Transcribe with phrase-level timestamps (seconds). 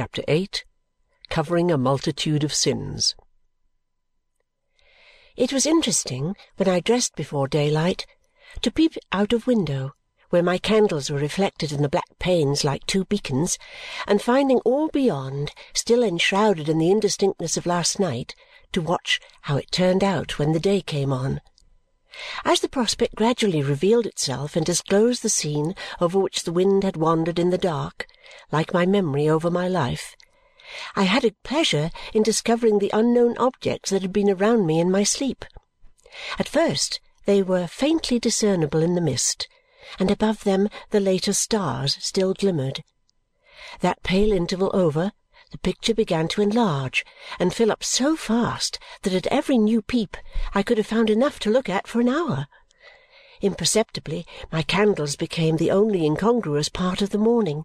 [0.00, 0.64] Chapter 8
[1.28, 3.14] Covering a Multitude of Sins
[5.36, 8.06] It was interesting, when I dressed before daylight,
[8.62, 9.92] to peep out of window
[10.30, 13.58] where my candles were reflected in the black panes like two beacons,
[14.06, 18.34] and finding all beyond still enshrouded in the indistinctness of last night,
[18.72, 21.42] to watch how it turned out when the day came on.
[22.44, 26.96] As the prospect gradually revealed itself and disclosed the scene over which the wind had
[26.96, 28.06] wandered in the dark,
[28.50, 30.16] like my memory over my life,
[30.96, 34.90] I had a pleasure in discovering the unknown objects that had been around me in
[34.90, 35.44] my sleep.
[36.38, 39.46] At first they were faintly discernible in the mist,
[39.98, 42.82] and above them the later stars still glimmered.
[43.80, 45.12] That pale interval over,
[45.50, 47.04] the picture began to enlarge
[47.38, 50.16] and fill up so fast that at every new peep
[50.54, 52.46] I could have found enough to look at for an hour.
[53.40, 57.64] Imperceptibly my candles became the only incongruous part of the morning.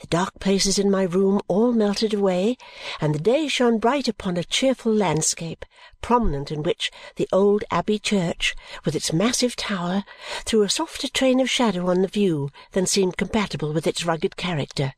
[0.00, 2.56] The dark places in my room all melted away,
[3.00, 5.64] and the day shone bright upon a cheerful landscape,
[6.02, 10.04] prominent in which the old Abbey church, with its massive tower,
[10.44, 14.36] threw a softer train of shadow on the view than seemed compatible with its rugged
[14.36, 14.92] character.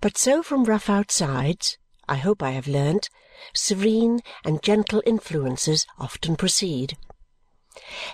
[0.00, 3.10] But so from rough outsides, I hope I have learnt,
[3.52, 6.96] serene and gentle influences often proceed.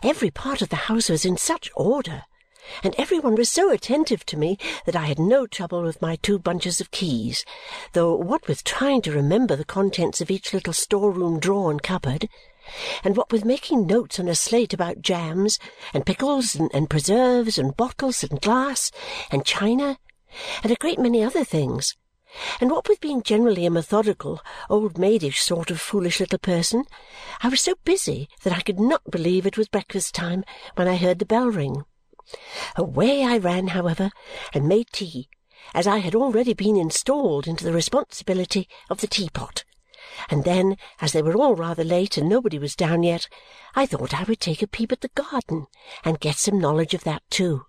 [0.02, 2.24] Every part of the house was in such order
[2.82, 6.16] and every one was so attentive to me that I had no trouble with my
[6.16, 7.44] two bunches of keys,
[7.92, 12.28] though what with trying to remember the contents of each little store-room drawer and cupboard,
[13.02, 15.58] and what with making notes on a slate about jams,
[15.94, 18.90] and pickles, and, and preserves, and bottles, and glass,
[19.30, 19.98] and china,
[20.62, 21.96] and a great many other things,
[22.60, 26.84] and what with being generally a methodical, old-maidish sort of foolish little person,
[27.42, 30.44] I was so busy that I could not believe it was breakfast time
[30.74, 31.84] when I heard the bell ring.
[32.76, 34.10] Away I ran, however,
[34.52, 35.30] and made tea,
[35.74, 39.64] as I had already been installed into the responsibility of the teapot.
[40.28, 43.28] And then, as they were all rather late and nobody was down yet,
[43.74, 45.66] I thought I would take a peep at the garden
[46.04, 47.64] and get some knowledge of that too.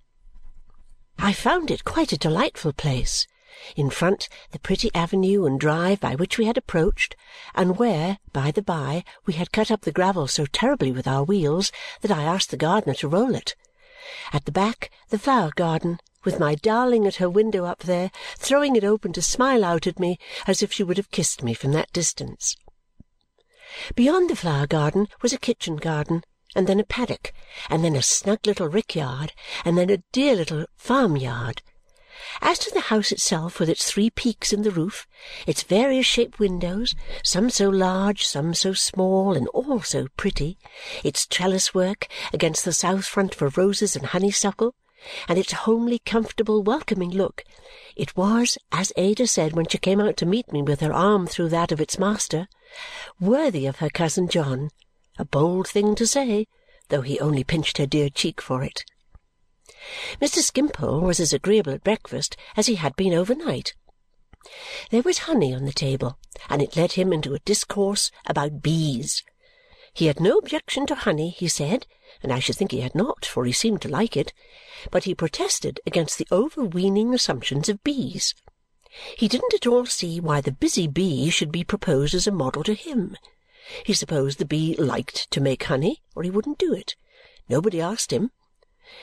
[1.21, 3.27] I found it quite a delightful place.
[3.75, 7.17] In front, the pretty avenue and drive by which we had approached,
[7.53, 11.25] and where, by the by, we had cut up the gravel so terribly with our
[11.25, 13.57] wheels that I asked the gardener to roll it.
[14.31, 18.77] At the back, the flower garden, with my darling at her window up there, throwing
[18.77, 21.73] it open to smile out at me as if she would have kissed me from
[21.73, 22.55] that distance.
[23.93, 26.23] Beyond the flower garden was a kitchen garden,
[26.55, 27.33] and then a paddock,
[27.69, 29.33] and then a snug little rick yard,
[29.63, 31.61] and then a dear little farm-yard.
[32.41, 35.07] As to the house itself, with its three peaks in the roof,
[35.47, 40.57] its various shaped windows, some so large, some so small, and all so pretty,
[41.03, 44.75] its trellis work against the south front for roses and honeysuckle,
[45.27, 47.45] and its homely, comfortable, welcoming look,
[47.95, 51.27] it was, as Ada said when she came out to meet me with her arm
[51.27, 52.47] through that of its master,
[53.19, 54.69] worthy of her cousin John.
[55.19, 56.47] A bold thing to say,
[56.87, 58.85] though he only pinched her dear cheek for it.
[60.21, 60.39] Mr.
[60.39, 63.75] Skimpole was as agreeable at breakfast as he had been overnight.
[64.89, 66.17] There was honey on the table,
[66.49, 69.21] and it led him into a discourse about bees.
[69.93, 71.85] He had no objection to honey, he said,
[72.23, 74.31] and I should think he had not, for he seemed to like it,
[74.89, 78.33] but he protested against the overweening assumptions of bees.
[79.17, 82.63] He didn't at all see why the busy bee should be proposed as a model
[82.63, 83.17] to him.
[83.85, 86.95] He supposed the bee liked to make honey, or he wouldn't do it.
[87.47, 88.31] Nobody asked him.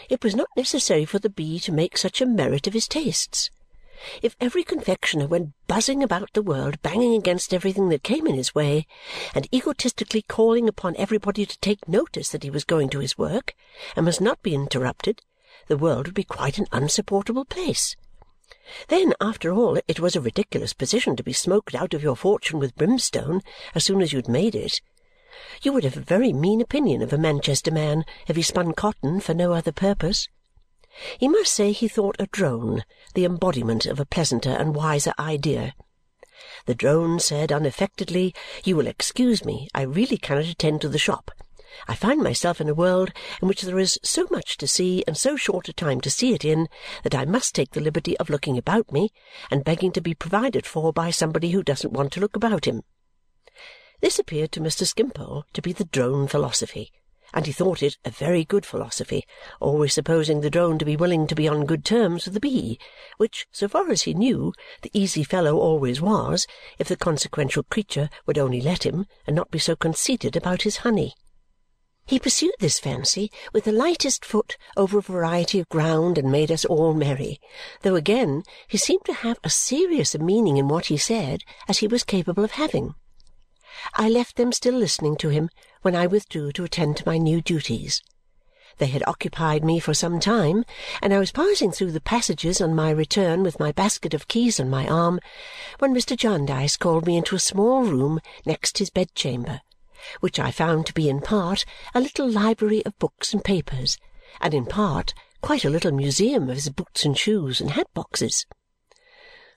[0.08, 3.50] It was not necessary for the bee to make such a merit of his tastes.
[4.20, 8.54] If every confectioner went buzzing about the world, banging against everything that came in his
[8.54, 8.86] way,
[9.34, 13.54] and egotistically calling upon everybody to take notice that he was going to his work
[13.94, 15.22] and must not be interrupted,
[15.68, 17.96] the world would be quite an unsupportable place.
[18.88, 22.58] Then, after all, it was a ridiculous position to be smoked out of your fortune
[22.58, 23.42] with brimstone
[23.74, 24.80] as soon as you had made it.
[25.62, 29.20] You would have a very mean opinion of a Manchester man if he spun cotton
[29.20, 30.28] for no other purpose.
[31.18, 32.84] He must say he thought a drone
[33.14, 35.74] the embodiment of a pleasanter and wiser idea.
[36.66, 38.34] The drone said unaffectedly,
[38.64, 39.68] "You will excuse me.
[39.74, 41.32] I really cannot attend to the shop.
[41.88, 43.12] I find myself in a world
[43.42, 46.32] in which there is so much to see and so short a time to see
[46.32, 46.68] it in
[47.02, 49.10] that I must take the liberty of looking about me
[49.50, 52.82] and begging to be provided for by somebody who doesn't want to look about him.
[54.00, 54.86] This appeared to Mr.
[54.86, 56.92] Skimpole to be the drone philosophy,
[57.32, 59.24] and he thought it a very good philosophy,
[59.60, 62.78] always supposing the drone to be willing to be on good terms with the bee,
[63.16, 64.52] which, so far as he knew,
[64.82, 66.46] the easy fellow always was,
[66.78, 70.78] if the consequential creature would only let him and not be so conceited about his
[70.78, 71.14] honey.
[72.08, 76.52] He pursued this fancy with the lightest foot over a variety of ground and made
[76.52, 77.40] us all merry,
[77.82, 81.78] though again he seemed to have as serious a meaning in what he said as
[81.78, 82.94] he was capable of having.
[83.94, 85.50] I left them still listening to him
[85.82, 88.00] when I withdrew to attend to my new duties.
[88.78, 90.64] They had occupied me for some time,
[91.02, 94.60] and I was passing through the passages on my return with my basket of keys
[94.60, 95.18] on my arm
[95.80, 96.16] when Mr.
[96.16, 99.62] Jarndyce called me into a small room next his bedchamber
[100.20, 101.64] which I found to be in part
[101.94, 103.98] a little library of books and papers,
[104.40, 108.46] and in part quite a little museum of his boots and shoes and hat boxes.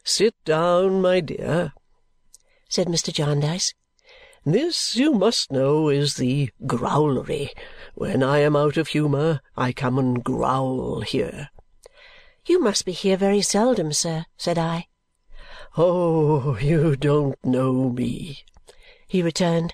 [0.03, 1.73] "Sit down, my dear,"
[2.69, 3.11] said Mr.
[3.11, 3.73] Jarndyce.
[4.45, 7.51] "This, you must know, is the growlery.
[7.95, 11.49] When I am out of humour, I come and growl here."
[12.45, 14.87] "You must be here very seldom, sir," said I.
[15.77, 18.43] "Oh, you don't know me,"
[19.07, 19.73] he returned.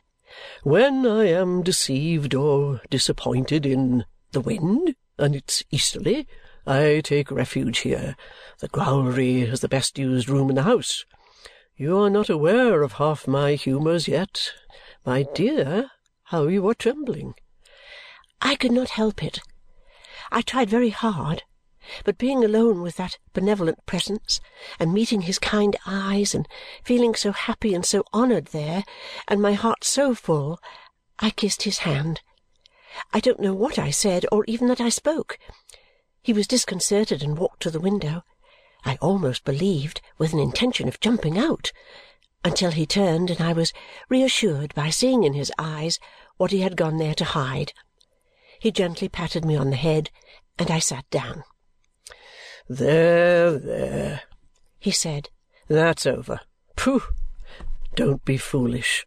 [0.63, 6.27] When I am deceived or disappointed in the wind, and it's easterly,
[6.65, 8.15] I take refuge here.
[8.59, 11.05] The growlery is the best used room in the house.
[11.77, 14.51] You are not aware of half my humours yet.
[15.05, 15.91] My dear,
[16.23, 17.35] how you are trembling!"
[18.41, 19.41] I could not help it.
[20.31, 21.43] I tried very hard
[22.03, 24.41] but being alone with that benevolent presence,
[24.79, 26.47] and meeting his kind eyes, and
[26.83, 28.83] feeling so happy and so honoured there,
[29.27, 30.59] and my heart so full,
[31.19, 32.21] I kissed his hand.
[33.13, 35.37] I don't know what I said, or even that I spoke.
[36.21, 38.23] He was disconcerted and walked to the window,
[38.87, 41.71] I almost believed with an intention of jumping out,
[42.43, 43.73] until he turned and I was
[44.09, 45.99] reassured by seeing in his eyes
[46.37, 47.73] what he had gone there to hide.
[48.59, 50.11] He gently patted me on the head,
[50.59, 51.43] and I sat down.
[52.67, 54.23] "There, there,"
[54.79, 55.29] he said.
[55.67, 56.39] "That's over.
[56.75, 57.03] Pooh!
[57.95, 59.05] Don't be foolish."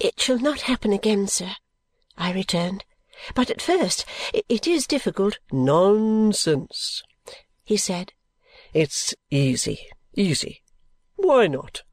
[0.00, 1.54] "It shall not happen again, sir,"
[2.18, 2.84] I returned.
[3.34, 7.02] "But at first it is difficult "Nonsense!"
[7.62, 8.12] he said.
[8.72, 10.62] "It's easy, easy.
[11.14, 11.84] Why not?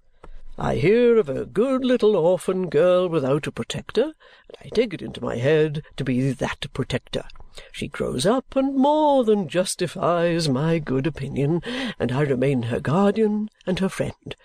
[0.57, 4.05] I hear of a good little orphan girl without a protector,
[4.47, 7.25] and I take it into my head to be that protector.
[7.71, 11.61] She grows up and more than justifies my good opinion,
[11.97, 14.35] and I remain her guardian and her friend.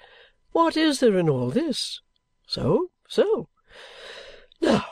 [0.53, 2.01] What is there in all this?
[2.47, 3.49] So, so.
[4.61, 4.85] Now,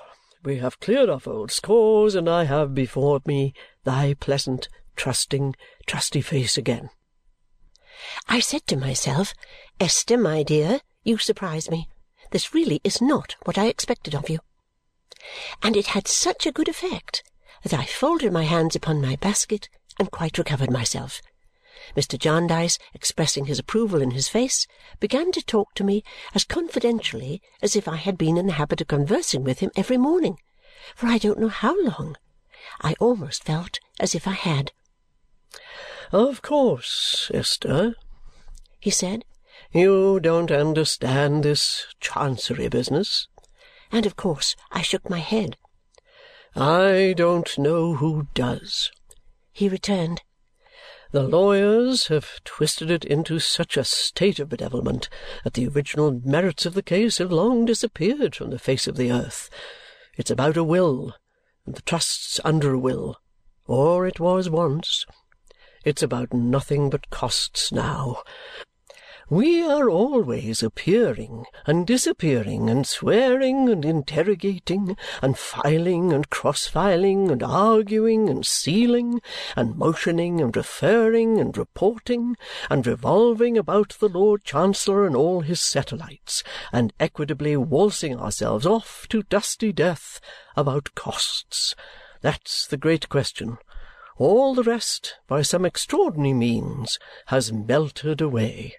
[0.43, 5.55] we have cleared off old scores, and I have before me thy pleasant, trusting,
[5.87, 6.91] trusty face again.
[8.29, 9.35] I said to myself,
[9.79, 11.89] "Esther, my dear, you surprise me.
[12.31, 14.41] This really is not what I expected of you."
[15.63, 17.23] And it had such a good effect
[17.63, 19.69] that I folded my hands upon my basket
[19.99, 21.21] and quite recovered myself.
[21.97, 22.19] Mr.
[22.19, 24.67] Jarndyce, expressing his approval in his face,
[24.99, 26.05] began to talk to me
[26.35, 29.97] as confidentially as if I had been in the habit of conversing with him every
[29.97, 30.39] morning,
[30.95, 32.17] for I don't know how long.
[32.81, 34.73] I almost felt as if I had.
[36.13, 37.95] "Of course, Esther,"
[38.79, 39.25] he said,
[39.73, 43.29] "you don't understand this Chancery business."
[43.91, 45.57] And of course I shook my head.
[46.57, 48.91] "I don't know who does,"
[49.53, 50.23] he returned.
[51.13, 55.09] "The lawyers have twisted it into such a state of bedevilment
[55.45, 59.13] that the original merits of the case have long disappeared from the face of the
[59.13, 59.49] earth.
[60.17, 61.15] It's about a will,
[61.67, 63.21] and the trusts under a will.
[63.67, 65.07] Or it was once.
[65.85, 68.23] It's about nothing but costs now.
[69.33, 77.31] We are always appearing and disappearing, and swearing and interrogating, and filing and cross filing,
[77.31, 79.21] and arguing and sealing,
[79.55, 82.37] and motioning and referring and reporting,
[82.69, 89.07] and revolving about the Lord Chancellor and all his satellites, and equitably waltzing ourselves off
[89.11, 90.21] to dusty death
[90.57, 91.77] about costs.
[92.21, 93.59] That's the great question.
[94.19, 98.75] All the rest, by some extraordinary means, has melted away.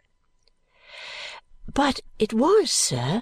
[1.74, 3.22] "But it was, sir,"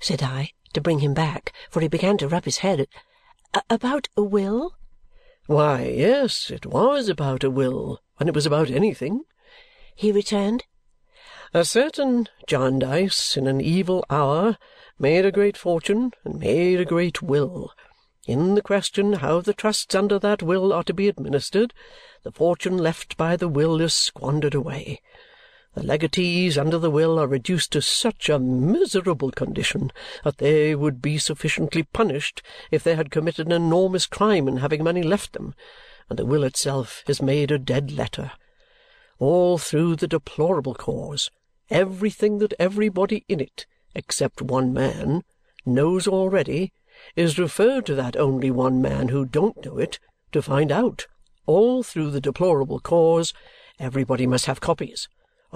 [0.00, 2.88] said I, to bring him back, for he began to rub his head,
[3.68, 4.78] "about a will?"
[5.44, 9.24] "Why, yes, it was about a will when it was about anything,"
[9.94, 10.64] he returned.
[11.52, 14.56] "A certain Jarndyce in an evil hour
[14.98, 17.74] made a great fortune and made a great will.
[18.26, 21.74] In the question how the trusts under that will are to be administered,
[22.22, 25.02] the fortune left by the will is squandered away.
[25.76, 29.92] The legatees under the will are reduced to such a miserable condition
[30.24, 34.82] that they would be sufficiently punished if they had committed an enormous crime in having
[34.82, 35.54] money left them,
[36.08, 38.32] and the will itself is made a dead letter.
[39.18, 41.30] All through the deplorable cause,
[41.68, 45.24] everything that everybody in it, except one man,
[45.66, 46.72] knows already
[47.16, 49.98] is referred to that only one man who don't know it
[50.32, 51.06] to find out,
[51.44, 53.34] all through the deplorable cause,
[53.78, 55.06] everybody must have copies,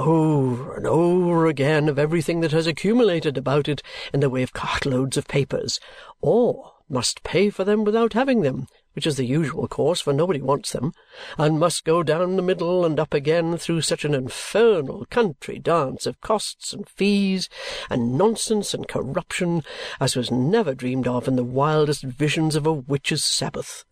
[0.01, 3.83] over and over again, of everything that has accumulated about it
[4.15, 5.79] in the way of cartloads of papers,
[6.23, 10.41] or must pay for them without having them, which is the usual course, for nobody
[10.41, 10.93] wants them,
[11.37, 16.07] and must go down the middle and up again through such an infernal country dance
[16.07, 17.49] of costs and fees
[17.91, 19.63] and nonsense and corruption
[20.01, 23.85] as was never dreamed of in the wildest visions of a witch's Sabbath.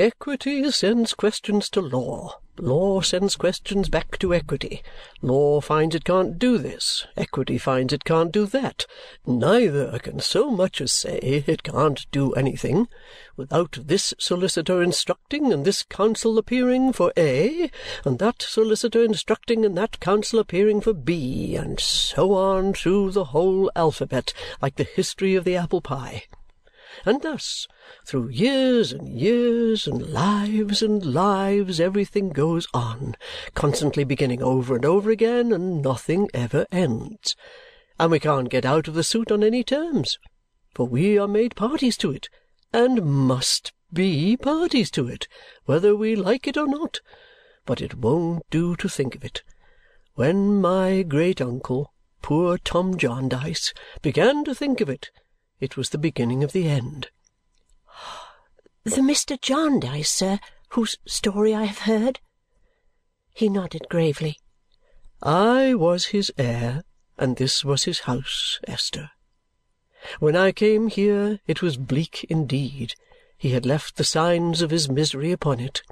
[0.00, 2.38] Equity sends questions to law.
[2.56, 4.82] Law sends questions back to equity.
[5.20, 7.06] Law finds it can't do this.
[7.18, 8.86] Equity finds it can't do that.
[9.26, 12.88] Neither can so much as say it can't do anything,
[13.36, 17.70] without this solicitor instructing and this counsel appearing for A,
[18.02, 23.24] and that solicitor instructing and that counsel appearing for B, and so on through the
[23.24, 26.24] whole alphabet, like the history of the apple pie.
[27.06, 27.66] And thus,
[28.04, 33.16] through years and years, and lives and lives, everything goes on,
[33.54, 37.36] constantly beginning over and over again, and nothing ever ends.
[37.98, 40.18] And we can't get out of the suit on any terms,
[40.74, 42.28] for we are made parties to it,
[42.72, 45.28] and must be parties to it,
[45.64, 47.00] whether we like it or not.
[47.66, 49.42] But it won't do to think of it.
[50.14, 51.92] When my great uncle,
[52.22, 55.10] poor Tom Jarndyce, began to think of it,
[55.60, 57.10] it was the beginning of the end.
[58.84, 59.38] The Mr.
[59.40, 60.40] Jarndyce, sir,
[60.70, 62.20] whose story I have heard?
[63.34, 64.38] He nodded gravely.
[65.22, 66.82] I was his heir,
[67.18, 69.10] and this was his house, Esther.
[70.18, 72.94] When I came here, it was bleak indeed.
[73.36, 75.82] He had left the signs of his misery upon it.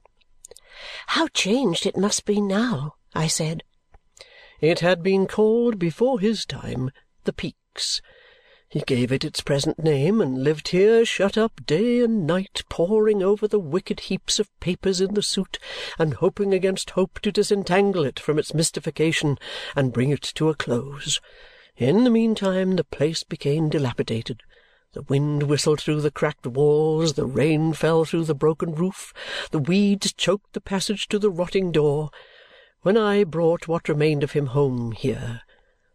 [1.08, 3.64] How changed it must be now, I said.
[4.60, 6.90] It had been called before his time
[7.24, 8.00] the Peaks
[8.70, 13.22] he gave it its present name and lived here shut up day and night, poring
[13.22, 15.58] over the wicked heaps of papers in the suit
[15.98, 19.38] and hoping against hope to disentangle it from its mystification
[19.74, 21.18] and bring it to a close.
[21.78, 24.42] In the meantime the place became dilapidated.
[24.92, 29.14] The wind whistled through the cracked walls, the rain fell through the broken roof,
[29.50, 32.10] the weeds choked the passage to the rotting door.
[32.82, 35.42] When I brought what remained of him home here,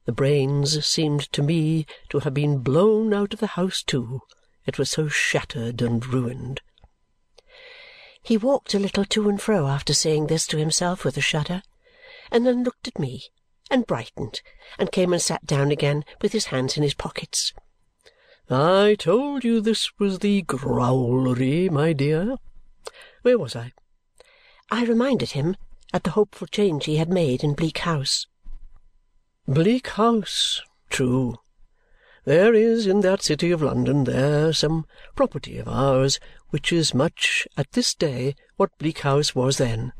[0.05, 4.21] the brains seemed to me to have been blown out of the house too,
[4.65, 6.61] it was so shattered and ruined.
[8.21, 11.61] He walked a little to and fro after saying this to himself with a shudder,
[12.31, 13.23] and then looked at me,
[13.69, 14.41] and brightened,
[14.79, 17.53] and came and sat down again with his hands in his pockets.
[18.49, 22.37] I told you this was the growlery, my dear.
[23.21, 23.71] Where was I?
[24.69, 25.55] I reminded him
[25.93, 28.27] at the hopeful change he had made in Bleak House.
[29.45, 31.35] Bleak House, true.
[32.23, 34.85] There is in that city of London there some
[35.17, 36.17] property of ours
[36.51, 39.91] which is much at this day what Bleak House was then.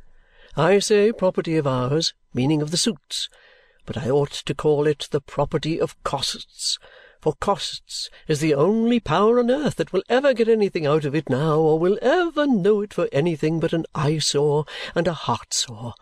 [0.55, 3.27] I say property of ours, meaning of the suits,
[3.85, 6.79] but I ought to call it the property of costs,
[7.19, 11.13] for costs is the only power on earth that will ever get anything out of
[11.13, 14.63] it now or will ever know it for anything but an eyesore
[14.95, 15.95] and a heartsore.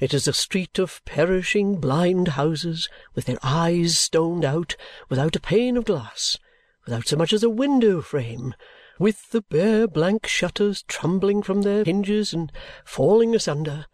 [0.00, 4.74] It is a street of perishing blind houses, with their eyes stoned out,
[5.10, 6.38] without a pane of glass,
[6.86, 8.54] without so much as a window frame,
[8.98, 12.50] with the bare blank shutters trembling from their hinges and
[12.82, 13.84] falling asunder,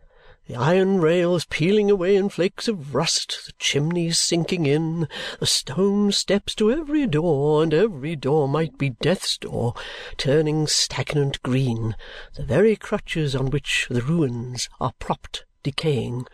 [0.47, 5.09] the iron rails peeling away in flakes of rust, the chimneys sinking in,
[5.41, 9.75] the stone steps to every door, and every door might be death's door,
[10.17, 11.97] turning stagnant green,
[12.37, 16.27] the very crutches on which the ruins are propped decaying.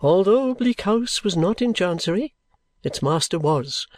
[0.00, 2.36] Although Bleak House was not in Chancery,
[2.84, 3.88] its master was,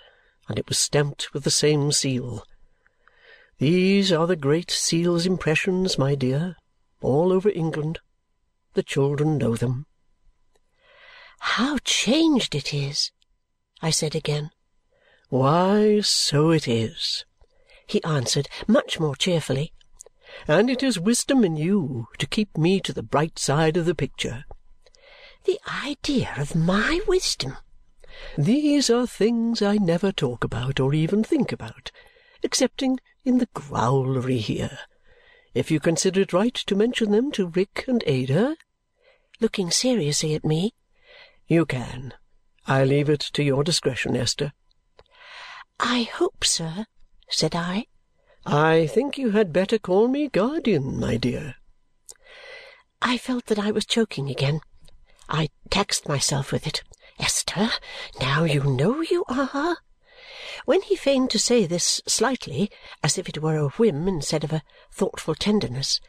[0.49, 2.43] and it was stamped with the same seal.
[3.59, 6.57] These are the Great Seal's impressions, my dear,
[7.03, 8.01] all over England.
[8.73, 9.85] The children know them.
[11.41, 13.13] How changed it is!
[13.83, 14.51] I said again.
[15.29, 17.27] Why, so it is,
[17.87, 19.75] he answered much more cheerfully.
[20.49, 23.95] And it is wisdom in you to keep me to the bright side of the
[23.95, 24.45] picture.
[25.45, 27.59] The idea of my wisdom!
[28.39, 31.91] These are things I never talk about or even think about,
[32.43, 34.79] excepting in the growlery here.
[35.53, 38.57] If you consider it right to mention them to Rick and Ada,
[39.39, 40.73] looking seriously at me,
[41.47, 42.15] you can.
[42.67, 44.55] I leave it to your discretion, Esther.
[45.79, 46.87] I hope, sir,
[47.29, 47.87] said I.
[48.47, 51.57] I think you had better call me guardian, my dear.
[53.03, 54.61] I felt that I was choking again
[55.29, 56.83] I taxed myself with it.
[57.19, 57.71] Esther,
[58.21, 59.79] now you know you are.
[60.65, 62.71] When he feigned to say this slightly,
[63.03, 64.63] as if it were a whim instead of a
[64.93, 66.01] thoughtful tenderness,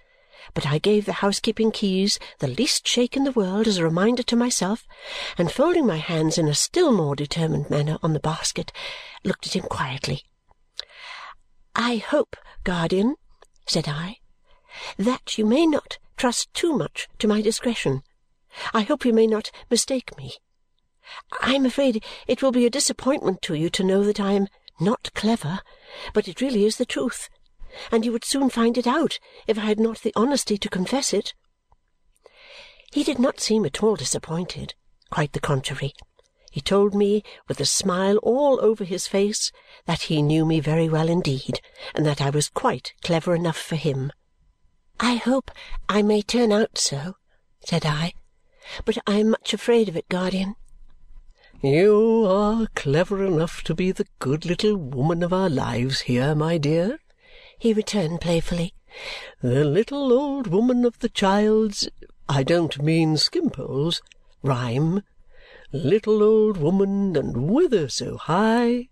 [0.54, 4.24] but I gave the housekeeping keys the least shake in the world as a reminder
[4.24, 4.86] to myself,
[5.38, 8.72] and folding my hands in a still more determined manner on the basket,
[9.24, 10.24] looked at him quietly.
[11.76, 13.16] "I hope, guardian,"
[13.66, 14.20] said I,
[14.98, 18.04] "that you may not trust too much to my discretion.
[18.74, 20.36] I hope you may not mistake me.
[21.42, 24.48] I am afraid it will be a disappointment to you to know that I am
[24.80, 25.62] not clever,
[26.14, 27.30] but it really is the truth,
[27.92, 31.14] and you would soon find it out if I had not the honesty to confess
[31.14, 31.34] it."
[32.92, 34.74] He did not seem at all disappointed.
[35.12, 35.94] Quite the contrary.
[36.52, 39.52] He told me, with a smile all over his face,
[39.86, 41.62] that he knew me very well indeed
[41.94, 44.12] and that I was quite clever enough for him.
[45.00, 45.52] "I hope
[45.90, 47.18] I may turn out so,"
[47.66, 48.14] said I,
[48.84, 50.56] "but I am much afraid of it, guardian.
[51.62, 56.58] You are clever enough to be the good little woman of our lives here, my
[56.58, 56.98] dear,"
[57.60, 58.74] he returned playfully.
[59.40, 61.88] "The little old woman of the child's
[62.28, 64.02] I don't mean Skimpole's
[64.42, 65.04] rhyme.
[65.72, 68.90] Little old woman, and whither so high?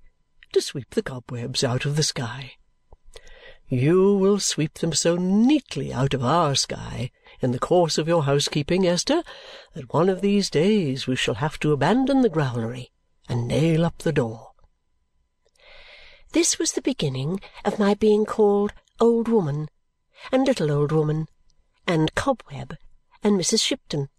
[0.51, 2.57] To sweep the cobwebs out of the sky.
[3.69, 7.09] You will sweep them so neatly out of our sky
[7.43, 9.23] in the course of your housekeeping, Esther,
[9.73, 12.91] that one of these days we shall have to abandon the growlery
[13.27, 14.51] and nail up the door."
[16.31, 19.69] This was the beginning of my being called old woman,
[20.31, 21.27] and little old woman,
[21.85, 22.77] and cobweb,
[23.23, 23.63] and Mrs.
[23.63, 24.09] Shipton,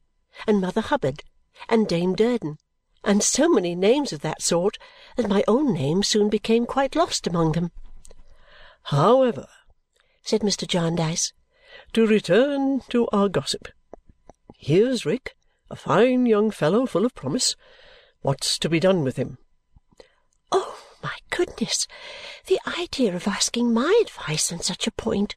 [0.46, 1.22] and Mother Hubbard,
[1.68, 2.58] and Dame Durden,
[3.02, 4.78] and so many names of that sort
[5.16, 7.72] that my own name soon became quite lost among them.
[8.84, 9.48] "However,"
[10.22, 10.66] said Mr.
[10.66, 11.32] Jarndyce,
[11.92, 13.66] "to return to our gossip.
[14.56, 15.34] Here's Rick,
[15.70, 17.56] a fine young fellow full of promise.
[18.20, 19.38] What's to be done with him?"
[20.52, 21.88] Oh, my goodness!
[22.46, 25.34] The idea of asking my advice on such a point!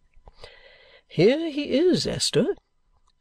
[1.07, 2.55] "Here he is, Esther,"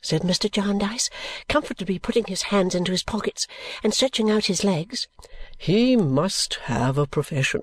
[0.03, 0.51] said Mr.
[0.51, 1.09] Jarndyce,
[1.49, 3.47] comfortably putting his hands into his pockets
[3.83, 5.09] and stretching out his legs.
[5.57, 7.63] "He must have a profession.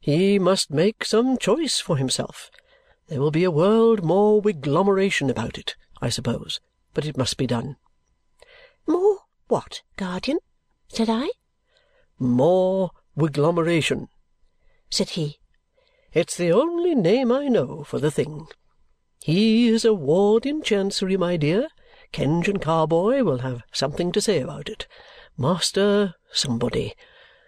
[0.00, 2.50] He must make some choice for himself.
[3.08, 6.60] There will be a world more wiglomeration about it, I suppose,
[6.92, 7.76] but it must be done."
[8.86, 10.38] "More what, guardian?"
[10.88, 11.30] said I.
[12.18, 14.08] "More wiglomeration,"
[14.90, 15.38] said he.
[16.12, 18.48] "It's the only name I know for the thing.
[19.22, 21.68] He is a ward in Chancery, my dear.
[22.12, 24.86] Kenge and Carboy will have something to say about it.
[25.36, 26.94] Master somebody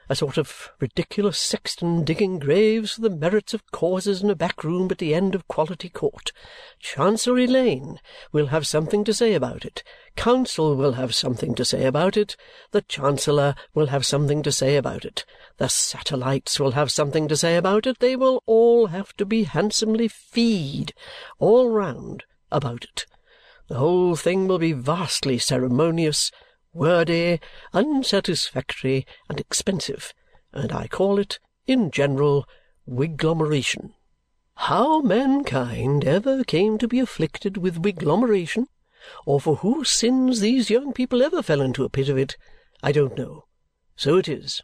[0.09, 4.65] a sort of ridiculous sexton digging graves for the merits of causes in a back
[4.65, 6.33] room at the end of Quality Court.
[6.79, 8.01] Chancery Lane
[8.33, 9.83] will have something to say about it.
[10.17, 12.37] Counsel will have something to say about it.
[12.71, 15.25] The Chancellor will have something to say about it.
[15.59, 17.99] The satellites will have something to say about it.
[17.99, 20.95] They will all have to be handsomely feed,
[21.39, 23.07] all round, about it.
[23.69, 26.31] The whole thing will be vastly ceremonious
[26.73, 27.41] wordy,
[27.73, 30.13] unsatisfactory, and expensive,
[30.53, 32.47] and I call it, in general,
[32.87, 33.95] wiglomeration.
[34.55, 38.67] How mankind ever came to be afflicted with wiglomeration,
[39.25, 42.37] or for whose sins these young people ever fell into a pit of it,
[42.83, 43.45] I don't know.
[43.97, 44.63] So it is.